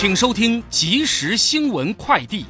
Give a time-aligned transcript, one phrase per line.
[0.00, 2.46] 请收听即时新闻快递。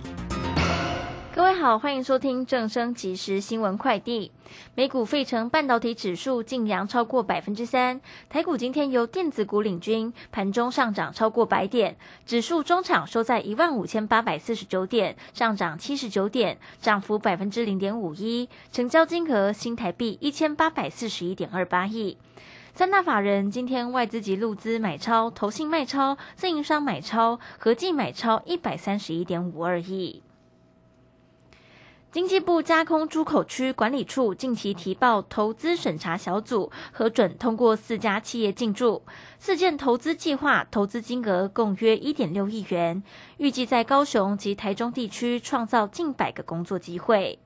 [1.34, 4.30] 各位好，欢迎收听正声即时新闻快递。
[4.76, 22.16] 美股费城半导体指数净扬超过百分之三，台股今天由电子股领军，盘中上涨超过百点，指数中场收在一万五千八百四十九点，上涨七十九点，涨幅百分之零点五一，成交金额新台币一千八百四十一点二八亿。
[22.72, 30.22] 三大法人今天外资及路资买超，投信卖超，自营商买超，合计买超一百三十一点五二亿。
[32.12, 39.02] 经济部加空出口区管理处近期提报，投资审查小组核准通过四家企业进驻，
[39.38, 43.02] 四件投资计划，投资金额共约一点六亿元，
[43.38, 47.38] 预计在高雄及台中地区创造近百个工作机会。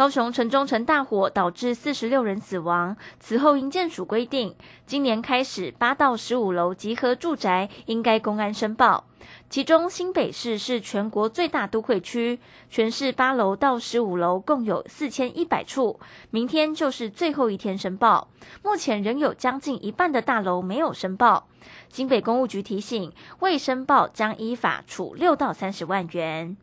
[0.00, 9.04] 高雄城中城大火导致四十六人死亡，此后营建署规定，今年开始八到十五楼集合住宅应该公安申报。
[9.50, 12.38] 其中新北市是全国最大都会区，
[12.70, 18.28] 全市八楼到十五楼共有四千一百处，明天就是最后一天申报。
[18.62, 21.46] 目前仍有将近一半的大楼没有申报。
[21.90, 26.56] 新北公务局提醒，未申报将依法处六到三十万元。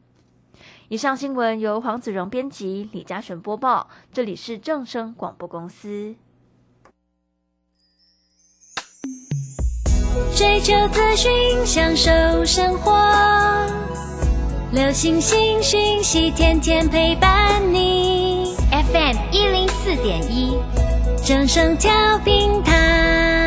[0.89, 3.89] 以上新闻由黄子荣编辑，李嘉璇播报。
[4.13, 6.15] 这里是正声广播公司。
[10.33, 11.29] 追求资讯，
[11.65, 12.93] 享受生活，
[14.71, 18.55] 流星星讯息，天天陪伴你。
[18.71, 20.57] FM 一零四点一，
[21.25, 23.46] 正声调频台。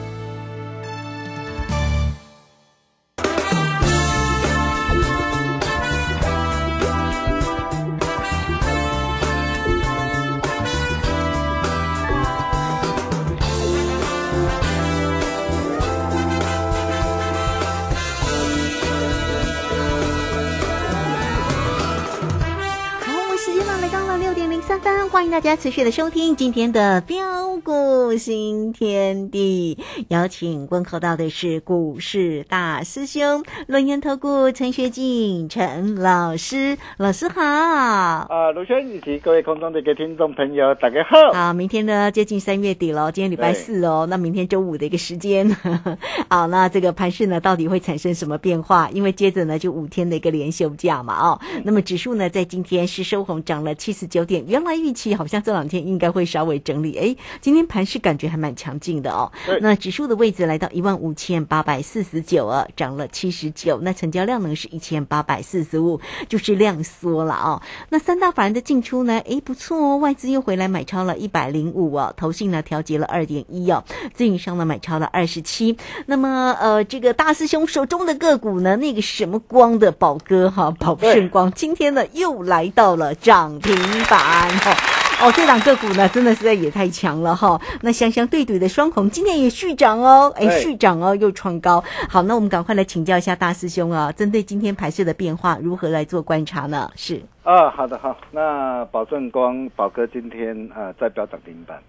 [25.21, 29.77] 欢迎大家持续的收听今天的标股新天地。
[30.07, 37.39] 邀请问候到的是股市大师兄论研投顾陈学进陈老师，老师好。
[37.39, 41.37] 啊，卢轩以及各位空中的一个听众朋友，大家好。
[41.37, 45.47] 啊，明天呢接近三月底了，今天礼拜四哦，那明天周五的一个时间，
[46.31, 48.89] 好，那这个盘势呢到底会产生什么变化？
[48.91, 59.31] 因为接着呢就五天的一个连休假嘛，哦，那么指数呢在今天是收红，涨了七十九点，原来预期好像这两天应该会稍微整理，哎，今天盘势感觉还蛮强劲的哦。
[59.61, 67.61] 那指数的位置来到一万五千八百四十九啊，涨了七十九，那成交量呢是一千八百四十五，就是量缩了哦。
[67.89, 73.83] 那三大法人的进出呢，哎，不错哦，外资又回来买超了一百零五哦，投信呢调节了二点一哦，
[74.13, 75.77] 自营商呢买超了二十七。
[76.05, 83.75] 那么呃，这个大师兄手中的个股呢，那个什么光的宝哥哈，宝盛光，今天呢又来到了涨停
[84.09, 85.00] 板哦。
[85.23, 87.61] 哦，这档个股呢，真的实在也太强了哈。
[87.83, 91.83] 那香香对怼的双红今天也续涨哦，哎，续涨哦，又创高。
[92.09, 96.89] 好，那我们赶快来请教一下大师兄啊，针对今天盘势的变化，如何来做观察呢？
[96.95, 101.79] 是，啊，好的好，那宝正光宝哥今天啊在标涨停板，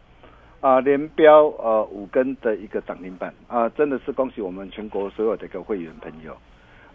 [0.61, 3.33] 啊连标呃五根的一个涨停板。
[3.49, 6.37] 啊，真的是恭喜我们全国所有的一个会员朋友。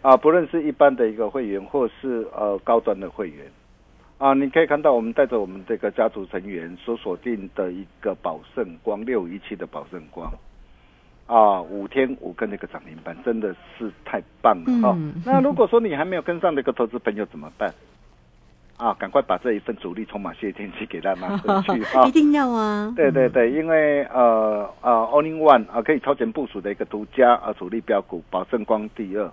[0.02, 3.44] 啊，不论是一般的一个会员或是呃高端的会员
[4.18, 10.28] 啊，你可以看到我们带着我们这个家族成员所锁定的一个宝盛光六一七的宝盛光。
[11.26, 17.72] 啊，五天五根的一个涨停板，真的是太棒了哈、嗯那如果说你还没有跟上的一个投资朋友怎么办？
[18.78, 22.10] 啊，赶快把这一份主力筹码谢天气给他拿 回去 啊一！
[22.10, 22.92] 定要啊！
[22.96, 29.30] 对对对，因为呃呃 in One 啊，可以超前部署的一个独家啊主力标股，宝盛光第二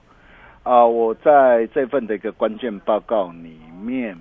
[0.64, 4.18] 啊，我在这份的一个关键报告里面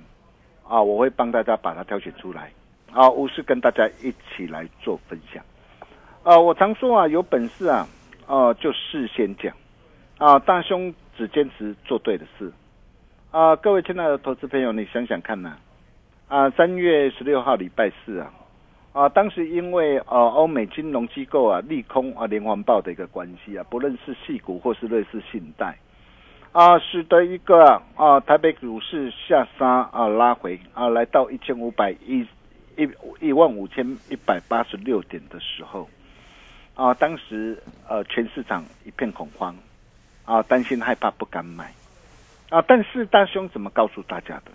[0.66, 2.50] 啊，我会帮大家把它挑选出来
[2.92, 5.44] 啊，无私跟大家一起来做分享
[6.22, 6.38] 啊。
[6.38, 7.86] 我常说啊，有本事啊，
[8.26, 9.54] 啊就事先讲
[10.18, 12.52] 啊，大兄只坚持做对的事
[13.30, 13.54] 啊。
[13.56, 15.56] 各位亲爱的投资朋友，你想想看呐、
[16.28, 18.32] 啊，三月十六号礼拜四啊。
[18.92, 25.76] 啊，当时因为呃欧美金融机构啊利空啊连环爆的一个关系啊，不论是系股或是类似信贷，
[26.54, 32.24] 啊，使得一个啊台北股市下杀啊拉回啊来到一千五百一
[32.76, 35.88] 一一万五千一百八十六点的时候，
[36.76, 39.56] 啊，当时呃全市场一片恐慌，
[40.24, 41.72] 啊担心害怕不敢买，
[42.50, 44.52] 啊，但是大兄怎么告诉大家的？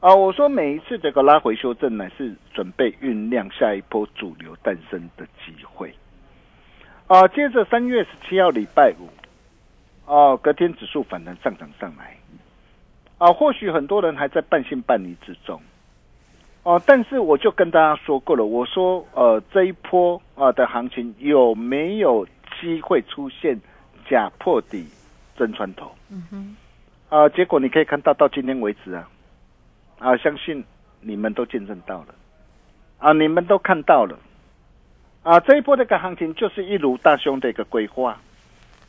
[0.00, 5.92] 啊，我说每一次这个拉回修正呢，是准备酝酿下一波主流诞生的机会。
[7.06, 9.10] 啊，接着三月十七号礼拜五，
[10.06, 12.16] 哦、隔天指数反弹上涨上来。
[13.18, 15.60] 啊，或许很多人还在半信半疑之中。
[16.62, 22.26] 哦、但是我就跟大家说过了，我说呃这一波啊、的行情有没有
[22.60, 23.60] 机会出现
[24.08, 24.86] 假破底
[25.36, 25.92] 真穿头？
[26.10, 26.56] 嗯哼。
[27.08, 29.08] 啊，结果你可以看到到今天为止啊，
[30.00, 30.64] 啊，相信
[31.00, 32.14] 你们都见证到了，
[32.98, 34.18] 啊，你们都看到了，
[35.22, 38.18] 啊，这一波这个行情就是一如大兄的一个规划，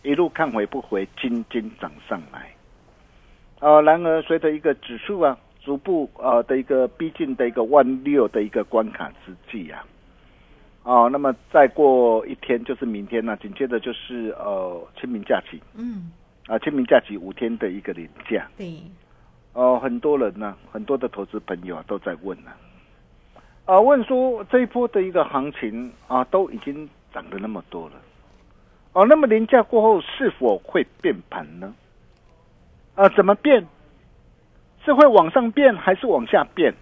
[0.03, 2.53] 一路看回不回，金金涨上来，
[3.59, 9.85] 啊，然而随着一个指数啊逐步呃的一个逼近的一个万六的一个关卡之际啊，
[10.83, 15.61] 哦、那么再过一天就是明天呢、紧接着就是呃清明假期。
[15.75, 16.09] 嗯，
[16.45, 18.47] 啊，清明假期五天的一个连假。
[18.57, 18.81] 对，
[19.51, 22.51] 哦，很多人呢，很多的投资朋友啊都在问呢、
[23.65, 27.95] 啊，问说这一波的一个行情啊，都已经涨了那么多了，
[28.97, 31.71] 哦，那么廉价过后是否会变盘呢？
[32.95, 33.63] 啊，怎么变？
[34.83, 36.73] 是会往上变还是往下变？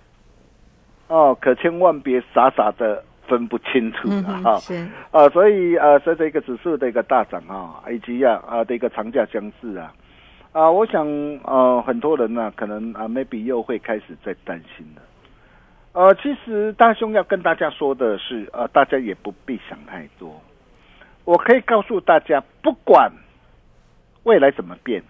[1.09, 4.57] 哦，可千万别傻傻的分不清楚嗯啊！
[5.11, 9.93] 啊，所以啊，随着一个指数的一个大涨啊，以及啊啊的一个长假将至啊，
[10.53, 11.05] 啊，我想
[11.43, 15.01] 呃很多人呢、可能啊 maybe 又会开始在担心了。
[15.91, 20.41] 呃，其实大兄要跟大家说的是，呃，大家也不必想太多。
[21.25, 23.11] 我可以告诉大家，不管
[24.23, 25.03] 未来怎么变，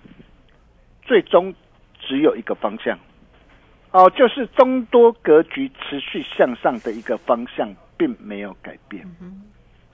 [1.04, 1.54] 最终
[2.00, 2.98] 只有一个方向，
[3.92, 9.06] 哦、就是中多格局持续向上的一个方向，并没有改变。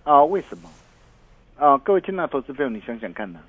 [0.04, 0.70] 啊，为什么？
[1.58, 3.40] 啊，各位亲爱的投资朋友，你想想看呢？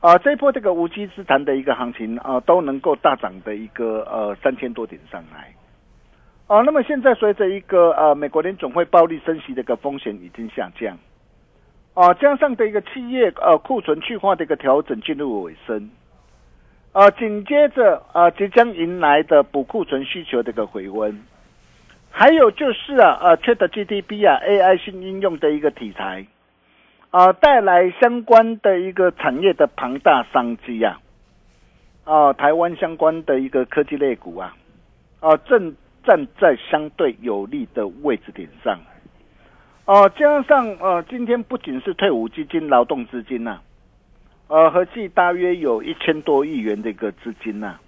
[0.00, 5.54] 啊，这一波这个无稽之谈的一个行情啊，都能够大涨的一个呃三千多点上来。
[6.46, 10.96] 啊，那么现在随着一个呃美国联总会暴力升息的一个风险已经下降，
[11.98, 15.90] 啊，加上的一个企业呃库存去化的一个调整进入尾声，
[16.92, 21.20] 啊，紧接着啊即将迎来的补库存需求的一个回温，
[22.12, 26.24] 还有就是啊呃 Chat GTP 啊 AI 新应用的一个题材，
[27.10, 31.00] 啊带来相关的一个产业的庞大商机啊，
[32.04, 34.54] 啊台湾相关的一个科技类股啊，
[35.18, 35.74] 啊正
[36.04, 38.78] 站在相对有利的位置点上，
[39.88, 43.58] 哦、加上呃今天不仅是退伍基金、劳动资金呐、
[44.46, 47.78] 呃合计大约有一千多亿元的一个资金呐、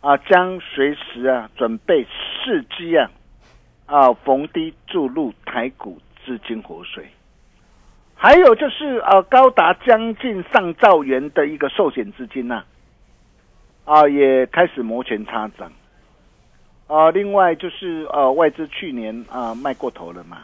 [0.00, 2.06] 啊，将随时啊准备
[2.42, 3.10] 伺机啊
[3.84, 7.06] 啊逢低注入台股资金活水。
[8.14, 12.64] 还有就是呃高达将近上兆元的一个寿险资金呐、
[13.84, 15.70] 啊，也开始摩拳擦掌。
[16.86, 20.38] 啊，另外就是呃外资去年啊卖过头了嘛，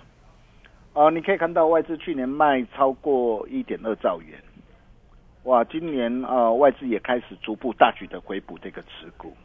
[0.96, 4.38] 啊你可以看到外资去年卖超过一点二兆元，
[5.42, 9.36] 哇，今年啊外资也开始逐步大举的回补这个持股，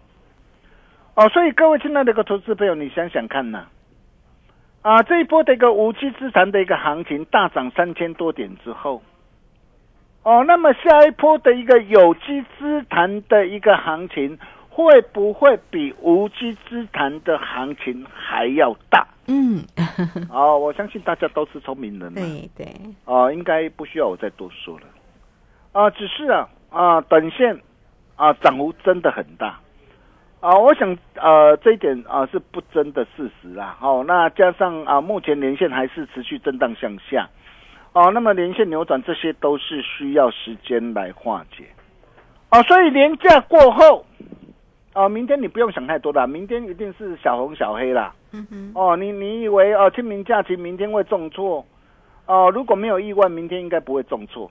[1.16, 3.68] 哦、所以各位亲爱的一个投资朋友，你想想看呐、
[4.82, 9.02] 啊这一波的一个无稽之谈的一个行情大涨三千多点之后，
[10.24, 14.40] 哦，那么下一波的一个有机之谈的一个行情。
[14.74, 19.06] 会不会比无稽之谈的行情还要大？
[19.32, 19.64] 嗯，
[20.30, 22.66] 哦，我相信大家都是聪明人嘛，对对，
[23.06, 24.86] 啊、应该不需要我再多说了。
[25.72, 27.58] 啊、只是啊啊、短线
[28.18, 29.58] 啊涨幅真的很大
[30.42, 33.78] 啊、我想呃这一点啊、是不争的事实啦。
[33.80, 37.30] 哦，那加上啊目前连线还是持续震荡向下，
[37.94, 41.66] 哦，那么连线扭转这些都是需要时间来化解。
[42.50, 44.06] 啊，所以年假过后。
[44.94, 48.14] 啊，明天你不用想太多了，明天一定是小红小黑啦。
[48.32, 51.66] 嗯哼，哦，你你以为哦清明假期明天会重挫？
[52.26, 54.50] 哦，如果没有意外，明天应该不会重挫。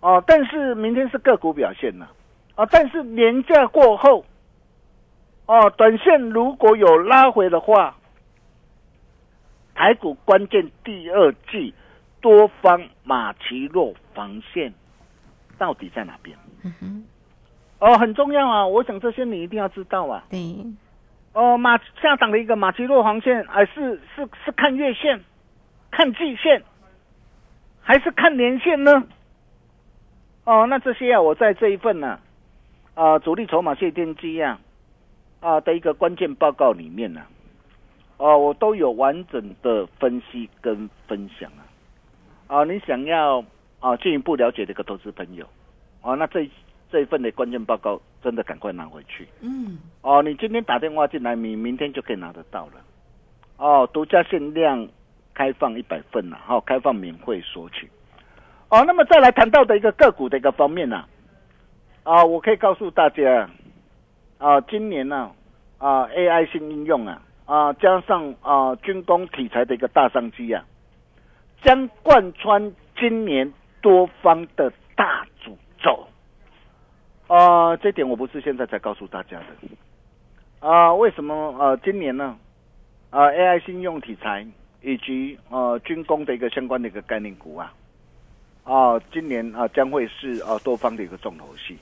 [0.00, 2.06] 哦，但是明天是个股表现呢。
[2.54, 4.24] 啊，但是年假过后，
[5.46, 7.96] 哦，短线如果有拉回的话，
[9.74, 11.74] 台股关键第二季
[12.20, 14.72] 多方马奇诺防线
[15.58, 16.36] 到底在哪边？
[16.64, 17.04] 嗯哼，
[17.78, 18.66] 哦，很重要啊！
[18.66, 20.24] 我想这些你一定要知道啊。
[20.30, 20.38] 对，
[21.36, 25.22] 哦，马下档的一个马奇诺黄线，还是是是看月线、
[25.90, 26.62] 看季线，
[27.82, 29.06] 还是看年线呢？
[30.44, 32.18] 哦，那这些啊，我在这一份呢、
[32.94, 34.58] 啊，主力筹码谢天机啊
[35.40, 37.20] 啊的一个关键报告里面呢、
[38.16, 41.60] 哦，我都有完整的分析跟分享啊。
[42.46, 43.44] 啊，你想要
[43.80, 45.46] 啊进一步了解的一个投资朋友，
[46.00, 46.48] 哦，那这
[46.90, 49.28] 这一份的关键报告真的赶快拿回去。
[49.40, 52.72] 嗯，哦，你今天打电话进来，你明天就可以拿得到了。
[53.56, 54.88] 哦，独家限量
[55.32, 57.88] 开放一百份了，好、开放免费索取。
[58.68, 61.04] 哦，那么再来谈到的一个个股的一个方面呢、
[62.02, 63.48] 啊，我可以告诉大家，
[64.38, 65.30] 啊，今年呢、
[65.78, 70.64] 啊，AI 新应用啊，啊，加上啊军工题材的一个大商机啊，
[71.62, 76.08] 将贯穿今年多方的大诅咒。
[77.28, 79.46] 啊、这点我不是现在才告诉大家的。
[80.60, 82.36] 啊、为什么呃今年呢？
[83.10, 84.46] 啊、AI 新用题材
[84.82, 87.72] 以及呃军工的一个相关的一个概念股啊，
[88.64, 91.76] 啊、今年啊、将会是啊、多方的一个重头戏。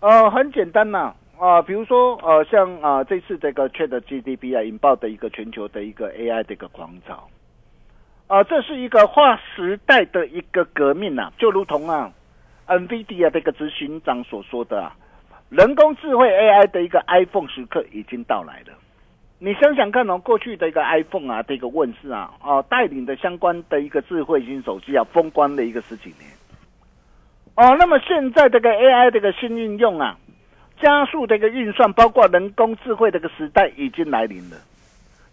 [0.00, 7.28] 呃，很简单呐、啊，比如说呃像啊、这次这个 Chat GDP 啊引爆的一个全球的一个 AI 的一个狂潮。
[8.26, 12.12] 啊、这是一个划时代的一个革命呐、就如同啊
[12.70, 14.96] ，NVIDIA 的一个执行长所说的啊，
[15.50, 18.72] 人工智慧 AI 的一个 iPhone 时刻已经到来了。
[19.42, 26.30] 你想想看哦，过去的一个 iPhone 啊的一个问世啊，哦、带领的相关的一个智慧型手机啊，风光了一个十几年。
[27.56, 30.18] 哦，那么现在这个 AI 这个新应用啊，
[30.80, 34.58] 加速的一个运算，包括人工智慧的一个时代已经来临了，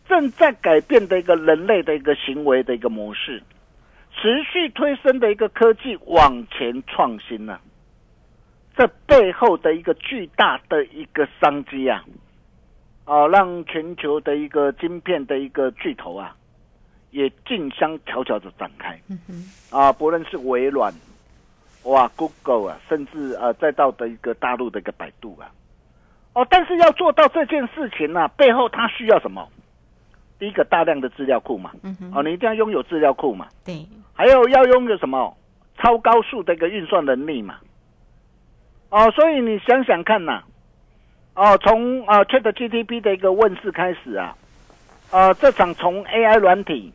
[0.07, 3.43] 正在改变的一个人类的一个行为的一个模式，
[4.19, 7.59] 持续推升的一个科技往前创新呢、
[8.75, 12.03] 这背后的一个巨大的一个商机啊，
[13.05, 16.35] 啊，让全球的一个晶片的一个巨头啊，
[17.11, 18.99] 也竞相悄悄的展开。
[19.07, 20.91] 嗯哼，啊，不论是微软、
[21.83, 25.51] 哇 Google 啊，甚至啊再到的一个大陆的一个百度啊，
[26.33, 29.47] 哦，但是要做到这件事情呢、背后它需要什么？
[30.39, 35.35] 第一个大量的资料库嘛，嗯哼，哦，你一定要拥有资料库嘛，对，还有要拥有什么？
[35.79, 37.57] 超高速的一个运算能力嘛，
[38.89, 40.41] 哦，所以你想想看呐、
[41.35, 44.35] 哦，从啊 Chat GTP 的一个问世开始啊，
[45.11, 46.91] 呃，这场从 AI 软体、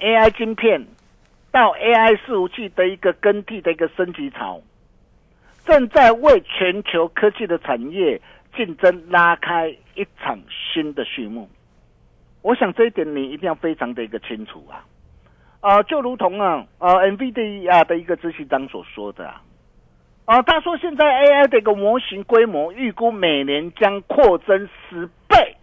[0.00, 0.84] AI 晶片
[1.52, 4.60] 到 AI 伺服器的一个更替的一个升级潮，
[5.64, 8.20] 正在为全球科技的产业
[8.56, 10.36] 竞争拉开一场
[10.74, 11.48] 新的序幕。
[12.42, 14.84] 我想这一点你一定要非常的一个清楚啊。
[15.60, 19.42] 啊、就如同啊，呃，NVIDIA 的一个执行长所说的啊，
[20.24, 25.56] 啊，他说现在 AI 的一个模型规模预估每年将扩增十倍，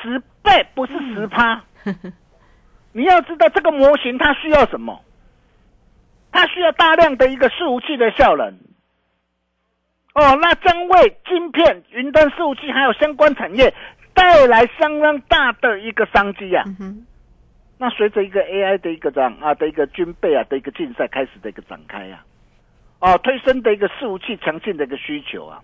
[0.00, 1.62] 十倍不是十趴。
[2.92, 5.04] 你要知道这个模型它需要什么？
[6.32, 8.58] 它需要大量的一个伺服器的效能。
[10.14, 13.74] 哦，那将为晶片、云端伺服器还有相关产业
[14.14, 16.64] 带来相当大的一个商机啊。
[16.80, 17.06] 嗯，
[17.78, 22.24] 那随着一个 AI 的一个这样啊的一个军备啊的一个竞赛开始的一个展开啊，
[23.00, 25.62] 哦，推升的一个伺服器强劲的一个需求啊，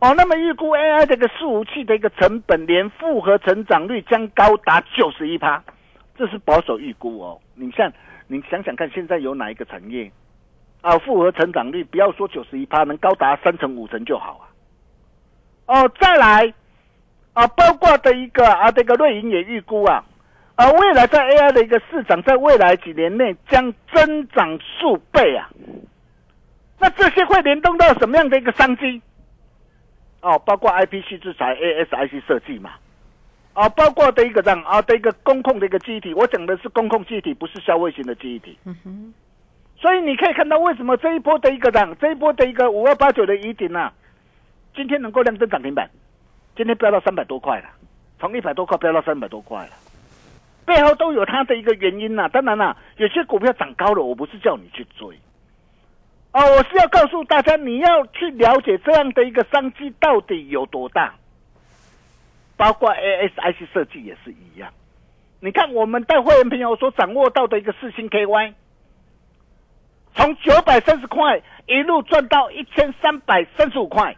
[0.00, 5.62] 哦，那么预估 AI 这个伺服器的一个成本年复合成长率将高达九十一趴，
[6.16, 7.38] 这是保守预估哦。
[7.54, 7.92] 你像
[8.28, 10.10] 你想想看，现在有哪一个产业
[10.80, 14.48] 啊复合成长率不要说九十一趴，能高达三成五成就好啊。
[15.66, 16.52] 哦，再来
[17.32, 20.04] 啊，包括的一个啊这个瑞银也预估啊。
[20.54, 25.48] 啊未来在 AI 的一个市场，在未来几年内将增长数倍啊！
[26.78, 29.00] 那这些会联动到什么样的一个商机？
[30.20, 32.72] 哦，包括 IPC 制裁、ASIC 设计嘛，
[33.54, 38.56] 啊，包括的一个这样啊的一个公控的一个记忆体，我讲的是公控记忆体，不是消费型的记忆体。
[38.64, 39.14] 嗯哼，
[39.80, 43.90] 所以你可以看到为什么这一波的一个涨，这一波的一个五二八九的疑顶啊，
[44.76, 45.88] 今天能够亮灯涨停板，
[46.56, 47.68] 今天飙到三百多块了，
[48.20, 49.70] 从一百多块飙到三百多块了。
[50.64, 55.08] 背后都有它的一个原因呐、当然啦、有些股票涨高了，我不是叫你去追，
[56.32, 61.14] 哦，我是要告诉大家，你要去了解这样的一个商机到底有多大，
[62.56, 64.72] 包括 ASIC 设计也是一样。
[65.40, 68.54] 你看，我们带会员朋友所掌握到的一个四星 KY，
[70.14, 74.16] 从九百三十块一路赚到一千三百三十五块，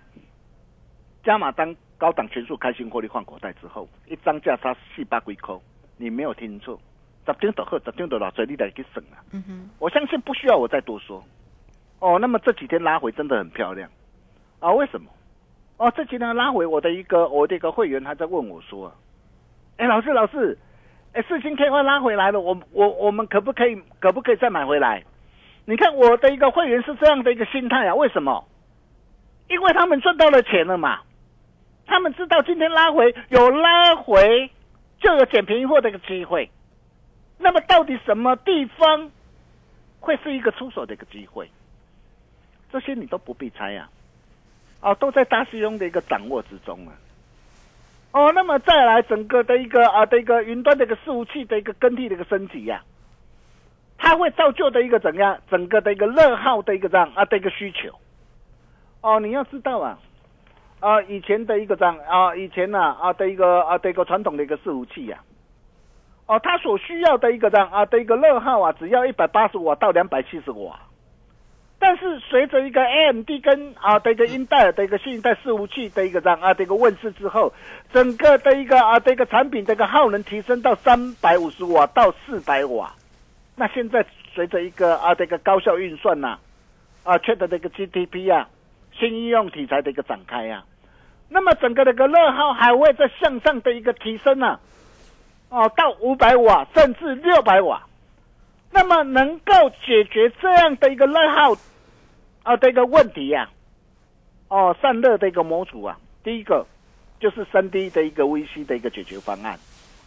[1.25, 1.75] 加码单
[2.05, 5.55] 高档全数开心获利换口袋之后，一张价差四百几块，
[5.97, 6.79] 你没有听错，
[7.25, 9.25] 十点就好，十点就老所以你得去省啊。
[9.33, 11.25] 嗯哼，我相信不需要我再多说。
[12.01, 13.89] 哦，那么这几天拉回真的很漂亮
[14.61, 14.71] 啊？
[14.71, 15.09] 为什么？
[15.79, 18.93] 哦，这几天拉回，我的一个我的一个会员还在问我说
[19.79, 20.59] ：“哎，老师老师，
[21.15, 25.03] 哎，四星 K 换拉回来了，我我我们可不可以可不可以再买回来？”
[25.65, 27.95] 你看我的一个会员是这样的一个心态啊？
[27.95, 28.45] 为什么？
[29.49, 31.01] 因为他们赚到了钱了嘛，
[31.87, 34.51] 他们知道今天拉回有拉回
[35.01, 36.51] 就有捡便宜货的一个机会。
[37.39, 39.11] 那么到底什么地方
[40.01, 41.51] 会是一个出手的一个机会？
[42.73, 43.89] 这些你都不必猜呀、
[44.81, 46.93] 哦，都在大师兄的一个掌握之中啊。
[48.13, 52.83] 哦，那么再来整个的一个啊的一个云端的一个伺服器的一个更替的一个升级呀、
[53.99, 57.95] 它会造就的一个怎样整个的一个热号的一个这样啊的一个需求。
[59.01, 59.99] 哦，你要知道啊，
[60.85, 65.19] 啊以前的一个这样啊以前呢啊的一个啊的一个传统的一个伺服器呀、
[66.27, 70.79] 哦，它所需要的一个这样啊的一个热号啊，只要一百八十瓦到两百七十瓦。
[71.79, 77.53] 但是随着一个 AMD 跟啊的一个英戴尔的一个新一代伺服器的一个这样啊的一个问世之后，
[77.93, 82.93] 整个的一个啊的一个产品的一个耗能提升到三百五十瓦到四百瓦。
[83.57, 86.39] 那现在随着一个啊的一个高效运算呐、
[87.05, 88.49] 啊，缺的这个 GDP 啊，
[88.99, 90.65] 新应用题材的一个展开啊，
[91.29, 94.61] 那么整个的一个热耗还会在向上的一个提升啊，
[95.49, 97.83] 哦，到五百瓦甚至六百瓦。
[98.71, 99.53] 那么能够
[99.87, 101.57] 解决这样的一个热耗
[102.43, 103.49] 啊的一个问题呀、
[104.49, 106.67] 哦，散热的一个模组啊，第一个
[107.21, 109.59] 就是三 D 的一个 VC 的一个解决方案。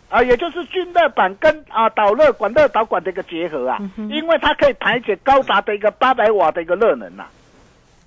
[0.09, 3.77] 啊，也就是均热板跟啊导热管热导管的一个结合啊，
[4.09, 7.29] 因为它可以排解高达的一个八百瓦的一个热能啊。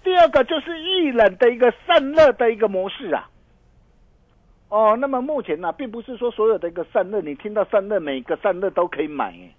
[0.02, 3.28] 第二个就是预冷的一个散热的一个模式啊。
[4.68, 9.50] 哦，那么目前呢、并不是说所有的一个散热，你听到散热每个散热都可以买耶。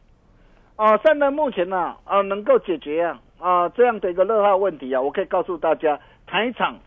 [0.77, 6.79] 哦，散热目前呢、啊，能够解决啊啊这样的一个热化问题啊，我可以告诉大家，台厂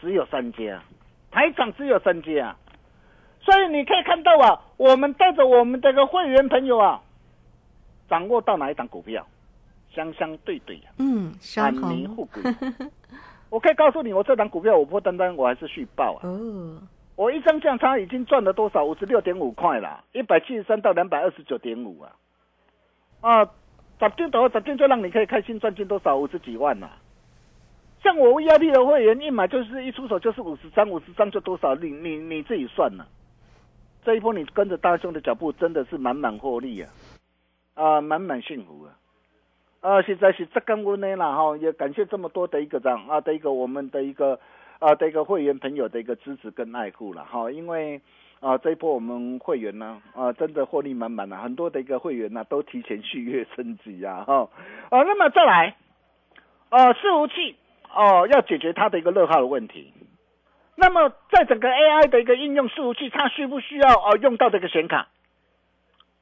[0.00, 0.82] 只有三家，
[1.30, 2.56] 台厂只有三家啊。
[3.40, 7.00] 所以你可以看到啊，我们带着我们这个会员朋友啊，
[8.10, 9.26] 掌握到哪一档股票，
[9.94, 12.40] 相相对对啊，嗯，安双妮红护股。
[13.50, 16.78] 我可以告诉你，我这档股票我不单单我还是续报啊，哦，
[17.16, 18.84] 我一张降差已经赚了多少？
[18.84, 22.12] 五十六点五块啦，一百七十三到两百二十九点五啊，
[23.20, 23.44] 啊，
[23.98, 26.16] 十点多十点就让你可以开心赚进多少？
[26.16, 26.88] 五十几万呐、
[28.02, 31.74] 像我 VIP 的会员一买就是一出手就是五十张，五十张就多少？
[31.74, 33.04] 你你你自己算呐、
[34.04, 36.90] 这一波你跟着大兄的脚步，真的是满满获利啊，
[37.74, 38.94] 啊，满满幸福啊！
[39.80, 44.38] 啊，实在是这感恩的啦哈，也感谢这么多的一个这样啊的一个我们的一个
[44.78, 48.00] 啊的一个会员朋友的一个支持跟爱护了哈，因为
[48.40, 54.48] 啊这一波我们会员呢啊真的获利满满啊，很多的一个会员呢都提前续约升级啊哈
[54.90, 55.76] 啊，那么再来
[56.68, 57.56] 啊伺服器
[57.94, 59.92] 哦要解决它的一个热耗的问题。
[60.76, 65.08] 那么，在整个 AI 的一个应用伺服器，它需不需要哦用到这个显卡？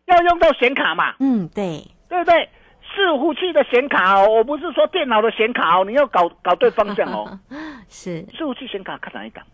[0.07, 1.15] 要用到显卡嘛？
[1.21, 2.49] 嗯，对，对不对？
[2.99, 7.39] 伺服器的显卡哦，我不是说电脑的显卡哦，你要搞搞对方向哦。
[7.89, 8.25] 是。
[8.27, 9.45] 伺服器显卡看哪一档？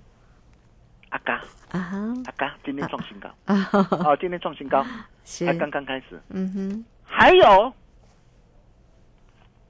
[1.11, 1.35] 阿嘎。
[1.71, 1.97] 啊哈。
[2.25, 3.29] 阿嘎，今天创新高。
[3.45, 4.17] 啊。
[4.19, 4.85] 今天创新高，
[5.25, 5.45] 是。
[5.45, 6.21] 才刚刚开始。
[6.31, 7.73] 嗯哼，还有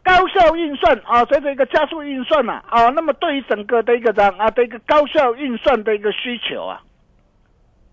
[0.02, 6.82] 高效运算啊，随着一个加速运算呐啊，那么对于整个的一个这样啊的一个高效运算的一个需求啊，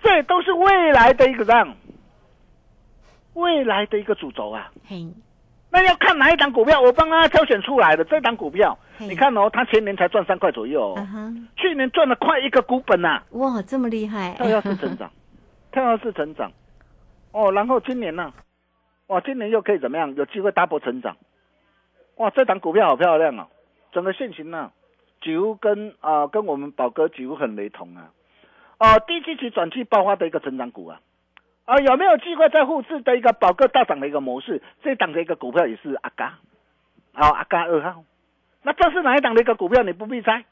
[0.04, 1.76] 这都是未来的一个这样
[3.34, 4.70] 未来的一个主轴啊。
[4.86, 5.08] 嘿，
[5.72, 11.08] 那要看哪一档股票，我帮他挑选出来的这档股票，你看哦，他前年才赚三块左右、哦，
[11.56, 15.10] 去年赚了快一个股本呐、哇，这么厉害，跳跃式成长，
[15.72, 16.52] 跳跃式成长，
[17.32, 18.34] 哦，然后今年呢、
[19.08, 20.14] 哇，今年又可以怎么样？
[20.16, 21.16] 有机会 double 成长，
[22.18, 23.48] 哇，这档股票好漂亮啊！
[23.94, 24.72] 整个现形呢、
[25.22, 28.12] 几乎跟啊、跟我们宝哥几乎很雷同啊，
[28.78, 31.00] 啊、低基期转期爆发的一个成长股啊，
[31.65, 34.62] 啊、有没有机会再复制的一个宝哥大涨的一个模式？
[34.84, 36.39] 这档的一个股票也是阿嘎，
[37.13, 38.04] 好、阿嘎二号，
[38.63, 39.82] 那这是哪一档的一个股票？
[39.84, 40.43] 你不必猜，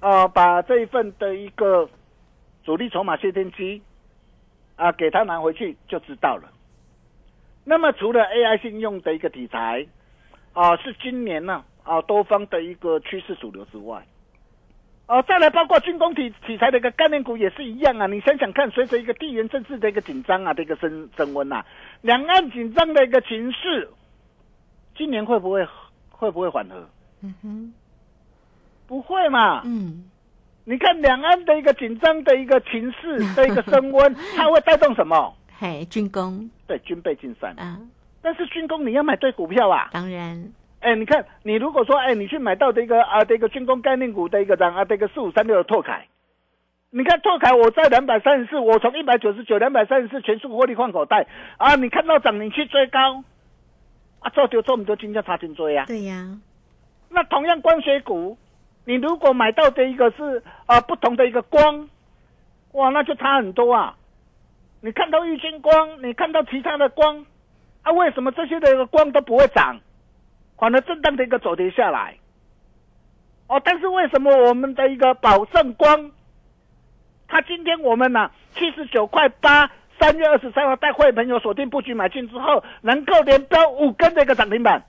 [0.00, 1.90] 啊、把这一份的一个
[2.64, 3.82] 主力筹码谢天机
[4.76, 6.50] 啊，给他拿回去就知道了。
[7.64, 9.86] 那么除了 AI 信用的一个题材
[10.54, 14.06] 啊，是今年呢啊多方的一个趋势主流之外，
[15.08, 18.06] 哦、再来包括军工体题材的一个概念股也是一样啊。
[18.06, 21.64] 你想想看，随着一个地缘政治的一个紧张啊，的一个升升温呐，
[22.02, 23.88] 两岸紧张的一个情势，
[24.96, 25.64] 今年会不会
[26.10, 26.88] 会不会缓和？
[27.22, 27.72] 嗯哼，
[28.88, 29.62] 不会嘛？
[29.64, 30.04] 嗯，
[30.64, 35.32] 你看两岸的一个紧张的一个情势 的一个升温，它会带动什么？
[35.58, 37.62] 嘿，军工对，军备竞赛嘛。
[37.62, 37.80] 啊，
[38.20, 39.88] 但是军工你要买对股票啊。
[39.92, 40.52] 当然，
[40.86, 46.06] 哎，你看，你如果说，哎，你去买到的一个啊，这个军工概念股的一个涨啊，这个四五三六的拓凯，
[46.90, 53.24] 你看拓凯，我在两百三十四，我从一百九十九、两百三十四全数获利换口袋啊，你看到涨，你去追高，
[54.20, 55.86] 啊，做丢做不丢，金价差劲追啊。
[55.86, 56.38] 对呀，
[57.08, 58.38] 那同样光学股，
[58.84, 61.88] 你如果买到的一个是啊不同的一个光，
[62.74, 63.96] 哇，那就差很多啊。
[64.82, 67.26] 你看到玉金光，你看到其他的光，
[67.82, 69.80] 啊，为什么这些的一个光都不会涨，
[70.58, 72.16] 反而震荡的一个走跌下来？
[73.48, 76.10] 哦，但是为什么我们的一个宝盛光，
[77.28, 84.84] 它今天我们呢七十九块八，三月二十三号带会员朋友锁定布局买进之后，能够连标五根的一个涨停板？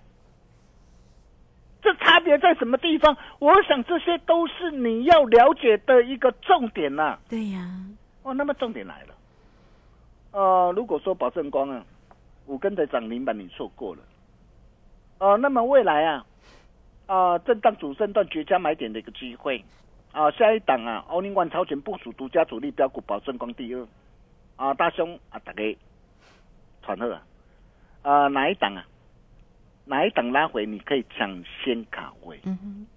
[1.84, 3.16] 这差别在什么地方？
[3.38, 7.64] 我想这些都是你要了解的一个重点呐、对呀，
[8.24, 9.14] 哦，那么重点来了，
[10.32, 11.86] 呃，如果说宝盛光啊，
[12.48, 14.02] 五根的涨停板你错过了，
[15.20, 16.26] 呃，那么未来啊，
[17.08, 19.64] 啊、震荡主升段绝佳买点的一个机会，
[20.12, 23.88] 啊、下一档啊，欧林万超前部署独家主力标股保证光第二，
[24.56, 25.78] 啊、大兄啊，大家
[26.84, 27.22] 传贺啊，
[28.04, 28.86] 啊、哪一档啊？
[29.90, 32.38] 哪一档拉回你可以抢先卡位？
[32.44, 32.88] 嗯哼，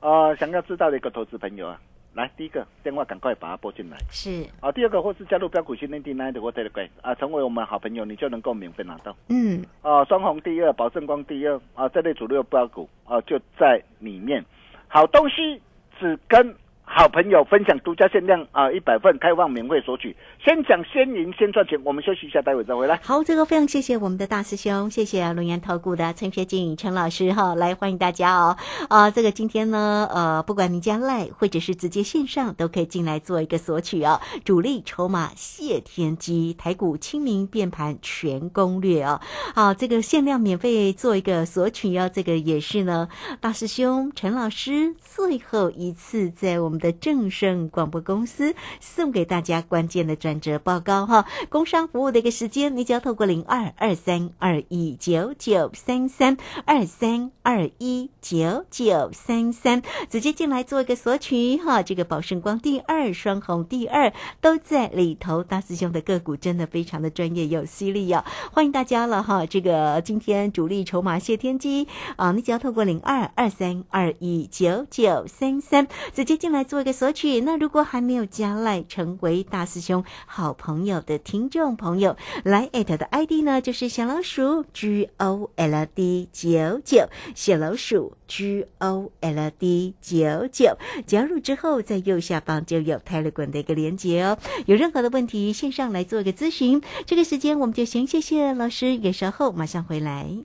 [0.00, 1.78] 呃，想要知道的一个投资朋友啊，
[2.12, 3.96] 来第一个电话赶快把它拨进来。
[4.10, 9.16] 是，啊，第二个或是加入标股训练营 Nine 的 Telegram 啊，成为我们好朋友，你就能够免费拿到。
[9.28, 14.44] 嗯，啊，双红第二，宝盛光第二啊，这类主流标股啊就在里面。
[14.88, 15.62] 好东西
[15.98, 16.52] 只跟
[16.92, 20.14] 好朋友分享，独家限量啊一百份，开放免费索取。
[20.44, 22.98] 先讲先赢先赚钱，我们休息一下，待会再回来。
[23.04, 28.56] 好，这个非常谢谢我们的大师兄，谢谢龙岩投顾的陈学静陈老师哈，来欢迎大家哦。
[28.88, 34.20] 啊、这个今天呢，呃，不管你家赖或者是直接线上，都可以进来做一个索取哦。
[34.44, 39.20] 主力筹码谢天机，台股清明变盘全攻略哦。
[39.54, 43.08] 好，这个限量免费做一个索取哦，这个也是呢，
[43.40, 51.26] 大师兄陈老师最后一次在我们的正盛广播公司送给大家关键的转折报告哈。
[51.48, 61.82] 工商服务的一个时间，你只要透过零二二三二一九九三三二三二一九九三三直接进来做一个索取哈。
[61.82, 69.44] 这个宝盛光第二、双红第二都在里头，大师兄的个股真的非常的专业有犀利哦，欢迎大家了哈。
[69.44, 77.40] 这个今天主力筹码谢天机啊，你只要透过零二二三二一九九三三直接进来做一个索取。
[77.40, 94.38] 那如果还没有加赖成为大师兄好朋友的听众朋友，来艾特的 ID 呢就是小老鼠 G O L D 九九，小老鼠 G O L D 九九，加入之后在右下方就有 Telegram 的一个连接哦。
[94.66, 96.80] 有任何的问题，线上来做一个咨询。
[97.04, 100.44] 这个时间我们就先谢谢老师，也稍后马上回来。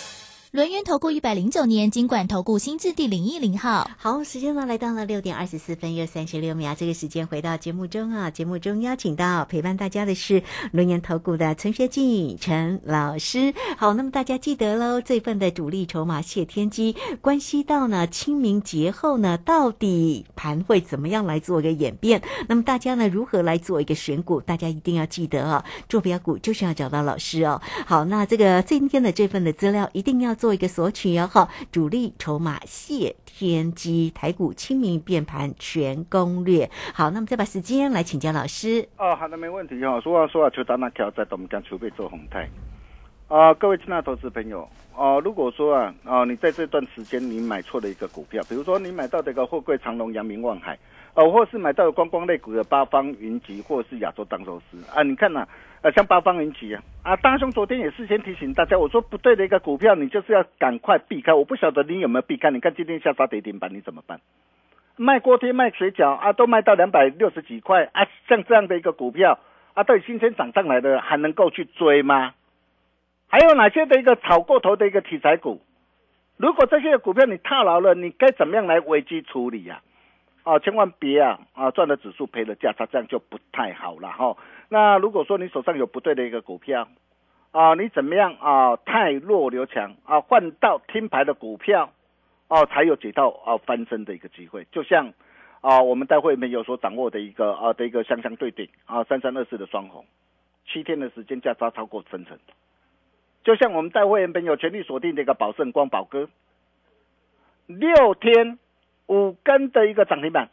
[0.51, 3.89] 轮源投顾一百零九年金管投顾新字第零一零号。
[3.95, 13.53] 好，时间呢来到了六点二十四分又三十六秒，这个时间回到节目中啊，节目中邀请到陪伴大家的是轮研投顾的陈学进陈老师。
[13.77, 22.21] 好，那么大家记得喽，这份的主力筹码谢天机，关系到呢清明节后呢，到底盘会怎么样来做一个演变？
[22.49, 24.41] 那么大家呢如何来做一个选股？
[24.41, 27.61] 大家一定要记得啊，做标股就是要找到老师哦。
[27.85, 31.29] 好，那这个今天的这份的资料一定要做一个索取哦。
[31.31, 36.67] 哈，主力筹码谢天机，台股清明变盘全攻略。
[36.95, 38.89] 好，那么再把时间来请教老师。
[38.97, 40.01] 哦，好的，没问题哈。
[40.01, 42.49] 说话说话，就到那条在我们讲储备做红泰。
[43.27, 50.75] 啊，各位亲爱的投资朋友，哦，如果说啊，哦，你在这段时间你买错了一个股票，比如说你买到这个货柜长隆、阳明、望海，
[51.13, 55.45] 哦，或是买到观光类股的八方云集，或者是亚洲当寿司啊，你看呐、
[55.81, 61.33] 呃，像八方云集啊，啊，大兄昨天也事先提醒大家，我说不对的一个股票，你就是要赶快避开。
[61.33, 64.21] 我不晓得你有没有避开，你看今天下杀跌停板，你怎么办？
[64.95, 69.39] 卖锅贴、卖水饺啊，都卖到两百六十几块啊，像这样的一个股票
[69.73, 72.33] 啊，到底新鲜涨上来的还能够去追吗？
[73.27, 75.61] 还有哪些的一个炒过头的一个题材股？
[76.37, 79.90] 如果这些股票你套牢了，你该怎么样来危机处理呀、啊？
[80.43, 84.35] 啊千万别啊啊赚了指数赔了价差，这样就不太好了哈。
[84.69, 86.87] 那如果说你手上有不对的一个股票
[87.51, 88.75] 啊，你怎么样啊？
[88.77, 91.91] 太弱留强啊，换到听牌的股票
[92.47, 94.67] 哦、才有解套啊翻身的一个机会。
[94.73, 95.13] 就像
[95.61, 100.05] 啊，我们待会没有所掌握的一个啊的一个相相对顶啊三三二四的双红，
[100.65, 102.37] 七天的时间价差超过分成。
[103.43, 106.27] 就像我们带会员朋友全力锁定的一个宝盛光宝哥，
[107.67, 108.59] 六天
[109.07, 110.49] 五根的一个涨停板，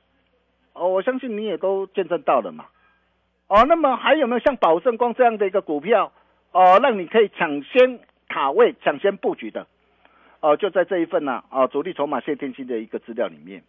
[0.73, 2.67] 哦，我相信你也都见证到了嘛。
[3.49, 6.13] 哦，那么还有没有像宝盛光这样的一个股票，
[6.53, 9.67] 哦，让你可以抢先卡位、抢先布局的？
[10.41, 13.63] 哦，就在这一份呢、啊，主力筹码谢天星的一个资料里面。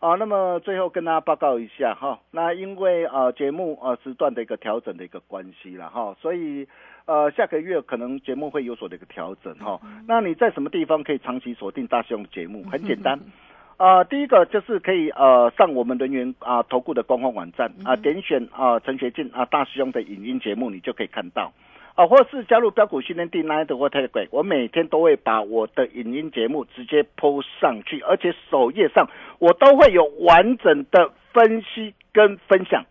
[0.00, 6.66] 啊，那么最后跟大家报告一下哈，那因为呃节目呃时段的一个调整的一个关系了哈，所以
[7.06, 9.80] 呃下个月可能节目会有所的一个调整哈。
[10.08, 12.64] 那你在什么地方可以长期锁定大雄的节目？
[12.64, 13.16] 很简单，
[13.76, 21.52] 啊、第一个就是可以呃上我们人员啊、投顾的官方网站啊、点选啊、陈学进啊大师兄的影音节目，你就可以看到。
[21.94, 32.86] 啊，或是加入标股训练地 Telegram，我每天都会把我的影音节目直接 PO 上去，而且首页上我都会有完整的分析跟分享，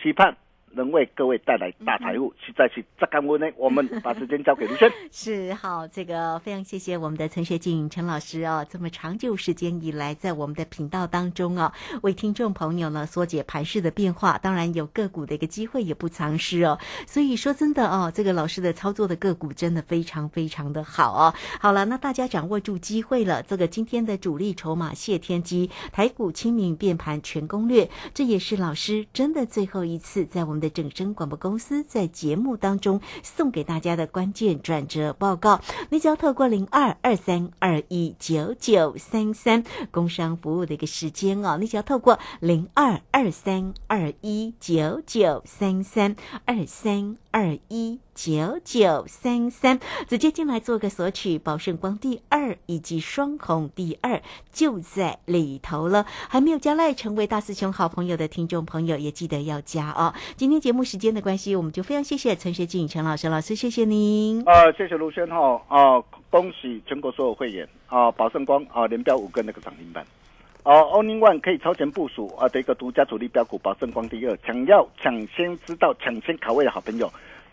[0.00, 0.38] 期盼
[0.76, 2.32] 能为各位带来大财富。
[2.38, 4.90] 实在是这干温呢，我们把时间交给卢轩。
[5.10, 16.78] 是好，这个非常谢谢我们的陈学静陈老师哦，这么长久时间以来，在我们的频道当中哦，为听众朋友呢缩解盘势的变化，当然有个股的一个机会也不藏失哦。
[17.06, 21.34] 所以说真的哦，这个老师的操作的个股真的非常非常的好哦。
[21.58, 35.60] 好了，那大家掌握住机会了，这个今天的主力筹码谢天机，台股清明变盘全攻略，这也是老师真的最后一次在我们的整声广播公司在节目当中送给大家的关键转折报告。
[35.90, 48.00] 你只要透过零二二三二一九九三三工商服务的一个时间哦，你只要透过零二二三二一九九三三二三二一。
[48.16, 56.06] 九九三三，直接进来做个索取，宝盛光第二以及双红第二就在里头了。
[56.30, 60.14] 还没有加赖成为大师兄好朋友的听众朋友，也记得要加哦。
[60.34, 64.42] 今天节目时间的关系，我们就非常谢谢陈学静陈老师老师，谢谢您。
[64.46, 70.02] 呃，谢谢卢轩哈，啊、恭喜全国所有会员啊、宝盛光啊、连标五个那个涨停板。
[70.62, 77.08] 哦、o n l y One 可以超前部署啊的一个独家主力标股，宝盛光第二，想要抢先知道、抢先卡位的好朋友，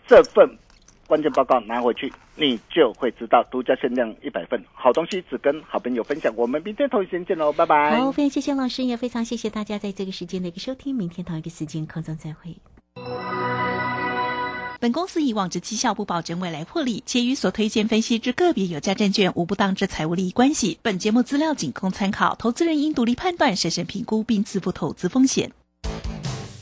[0.06, 0.58] 这份
[1.06, 6.32] 关键报告拿回去，你就会知道独家限量一百份好东西，只跟好朋友分享。
[6.36, 7.98] 我们明天同一时间见喽，拜拜。
[7.98, 12.56] 好，非常谢谢老师，也非常谢谢大家在这个时间的一个收听，明天同一个时间空中再会。
[14.80, 20.78] 本公司以往之绩效不保证未来获利，且与所推荐分析之个别有价证券无不当之财务利益关系。
[20.82, 25.52] 本节目资料仅供参考，投资人应独立判断、审慎评估并自负投资风险。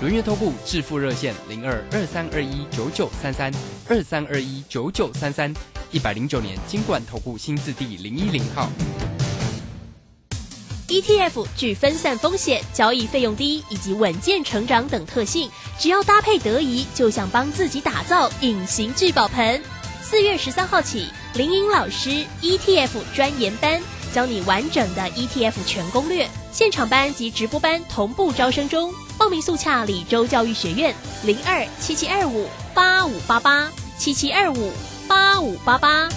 [0.00, 3.52] 轮月投顾致富热线零二二三二一九九三三
[3.86, 5.52] 二三二一九九三三，
[5.92, 8.70] 一百零九年金管投顾新字第零一零号。
[10.88, 19.62] ETF 具分散风险、交易费用低以及稳健成长等特性，只要搭配得宜，就像帮自己打造隐形聚宝盆。
[20.02, 23.78] 四月十三号起，林颖老师 ETF 专研班
[24.14, 34.72] 教你完整的 ETF 全攻略，现场班及直播班同步招生中，报名速洽李州教育学院零二七七二五八五八八七七二五
[35.08, 36.08] 八五八八。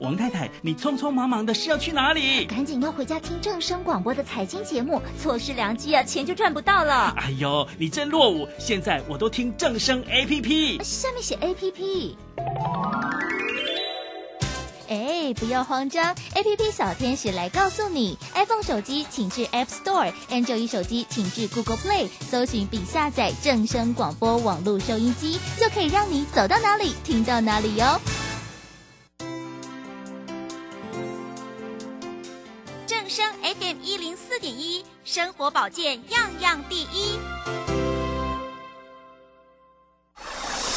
[0.00, 2.44] 王太太，你匆匆忙忙的是要去哪里？
[2.44, 7.12] 赶紧要回家听正声广播的财经节目，错失良机啊，钱就赚不到了。
[7.16, 8.46] 哎呦，你真落伍！
[8.56, 12.16] 现在我都听正声 A P P，下面写 A P P。
[14.88, 28.00] 哎，不要慌张，A P P 小天使来告诉你，iPhone 手机请至 App Store，Android 手机请至 Google Play，搜寻并下载正声广播网络收音机，就可以让你走到哪里听到哪里哟。
[32.86, 37.85] 正声 FM 一零四点一，生活保健样样第一。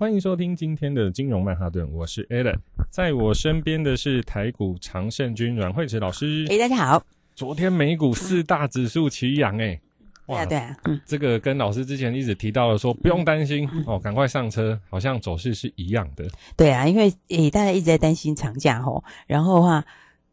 [0.00, 2.54] 欢迎收听今天的金融曼哈顿，我是 Alan，
[2.88, 6.46] 在我身边的是台股常胜军阮慧慈老师。
[6.48, 7.02] 哎，大家好。
[7.34, 9.80] 昨天美股四大指数齐扬，哎，
[10.26, 16.24] 哇，对啊，嗯，这个跟老师之前一直提到的说不用担心哦，赶快上车，好像走势是一样的。
[16.56, 19.84] 对啊，因为诶，大家一直在担心长假吼，然后的话。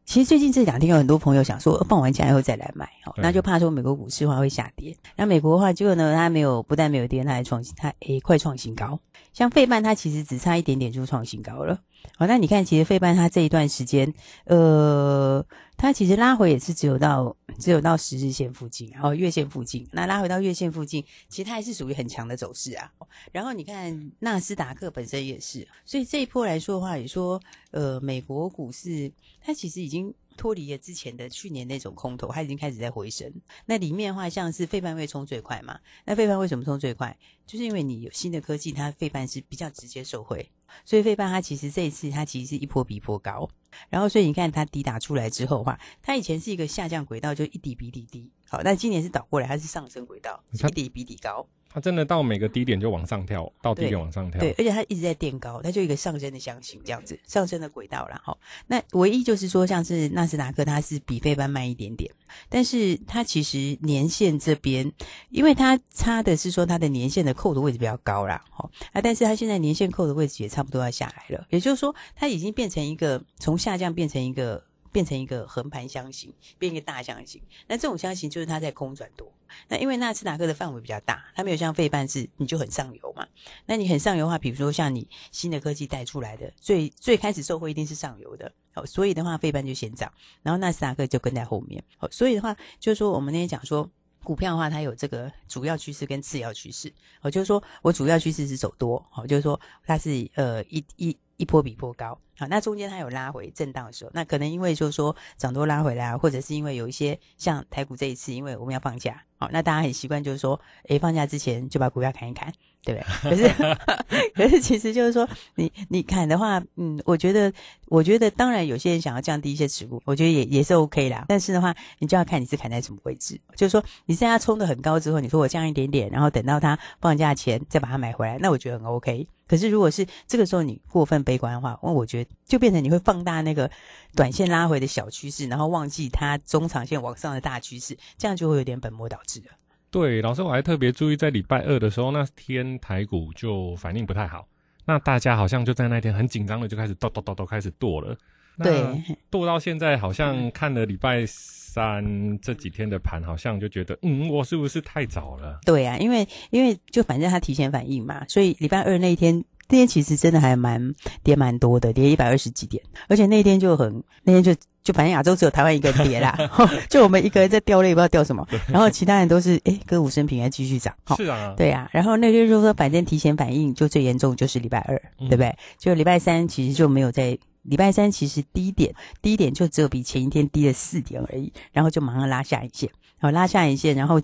[0.06, 4.96] 其实最近这两天有很多朋友想说放完假以后再来买，哦，那就怕说美国股市的话会下跌。
[5.16, 9.00] 那美国的话，结果呢，它没有，不但没有跌，它还创新，它诶快创新高。
[9.34, 11.80] 像费半，它其实只差一点点就创新高了。
[12.18, 14.14] 好，那你看，其实费半它这一段时间，
[14.46, 15.44] 呃，
[15.78, 19.88] 它其实拉回也是只有到只有到十日线附近，然后月线附近。
[19.92, 22.92] 那拉回到月线附近，其实它还是属于很强的走势啊。
[23.32, 29.12] 然后你看纳斯达克本身也是，所以这一波来说的话，也说呃，美国股市
[29.42, 30.14] 它其实已经。
[30.38, 33.34] 脱离了之前的去年那种空头，它已经开始在回升。
[33.66, 35.80] 那里面的话，像是费半会冲最快嘛？
[36.04, 37.18] 那费半为什么冲最快？
[37.48, 40.52] 就是因为你有新的科技，它费半是比较直接受惠，
[40.84, 43.50] 所以费半它其实这一次它其实是一波比一波高。
[43.90, 48.32] 然后所以你看它底打出来之后的话，它以前是一个下降轨道，就一底比底低。
[48.48, 51.46] 好，但今年是倒过来，它是上升轨道，一底比底高。
[51.76, 54.40] 它真的到每个低点就往上跳，到低点往上跳。
[54.40, 62.10] 对，而且它一直在垫高，它就一个上升的箱型这样子，上升的轨道然后那唯一就是说，像是纳斯达克，它是比费班慢一点点，
[62.48, 64.90] 但是它其实年线这边，
[65.32, 74.64] 因为它差的是说它的年线的扣的位置比较高啦，哈啊，但是它现在年线扣的位置也差不多要下来了，也就是说，它已经变成一个从下降变成一个。
[74.96, 77.42] 变成一个横盘箱型，变一个大箱型。
[77.68, 79.30] 那这种箱型就是它在空转多。
[79.68, 83.28] 那因为纳斯达克的范围比较大，它没有像费半是你就很上游嘛。
[83.66, 88.50] 那你很上游的话，比如说像你新的科技带出来的，最最开始受惠一定是上游的。
[88.74, 90.10] 好，所以的话费半就先涨，
[90.42, 91.84] 然后纳斯达克就跟在后面。
[91.98, 93.92] 好，所以的话就是说我们那天讲说
[94.26, 96.92] 股票的话，它有这个主要趋势跟次要趋势。
[97.22, 99.02] 哦，就是说我主要趋势是走多。
[99.16, 101.18] 哦，就是说它是呃一一。
[101.38, 110.58] 一波比一波高，好，那中间它有拉回震荡的时候，那可能因为就是说涨多拉回来啊，或者是因为有一些像台股这一次，因为我们要放假，好，那大家很习惯就是说，
[110.88, 112.54] 诶，放假之前就把股票砍一砍，
[112.86, 113.36] 对不对？
[113.36, 117.52] 可是， 可是其实就是说，你你砍的话，嗯，我觉得，
[117.88, 121.26] 我觉得当然有些人想要降低一些持股，我觉得也也是 OK 啦。
[121.28, 129.28] 但是的话，你就要看你是砍在什么位置，就是说你现在冲的很高之后，你说我降一点点，然后等到它放假前再把它买回来，那我觉得很 OK。
[129.48, 133.70] 可是，如果是这个时候你过分悲观的话，那我觉得就变成你会放大那个
[134.16, 139.52] 短线拉回的小趋势，然后忘记它中长线往上的大趋势，这样就会有点本末倒置了。
[139.96, 144.46] 对，老师，我还特别注意，在礼拜二的时候，那天台股就反应不太好，
[144.84, 148.14] 那大家好像就在那天很紧张的就开始剁剁剁剁开始剁了。
[148.58, 148.84] 对，
[149.30, 155.62] 剁到现在好像看了礼拜三这几天的盘，好像就觉得，嗯，我是不是太早了？
[155.66, 166.38] 对啊，因为因为就反正他提前反应嘛，所以礼拜二那一天那天其实真的还蛮跌蛮多的，跌一百二十几点，而且那天就很那天就就反正亚洲只有台湾一个人跌啦，
[166.90, 175.56] 就我们一个人在掉泪，不知道掉什么，然后其他人都是哎歌舞升平还继续涨，是啊，对啊，然后那天就说反正提前反应就最严重就是礼拜二，对不对？
[175.80, 177.38] 就礼拜三其实就没有在。
[177.68, 178.94] 礼拜三其实低点
[179.24, 182.88] 低点就只有比前一天低了四点而已，然后就马上拉下影线，
[183.18, 184.22] 然后拉下影线，然后。